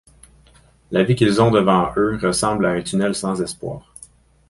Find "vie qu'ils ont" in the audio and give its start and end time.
1.03-1.51